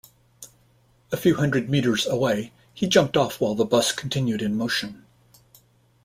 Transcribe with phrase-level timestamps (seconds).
[1.11, 5.05] A few hundred metres away, he jumped off while the bus continued in motion.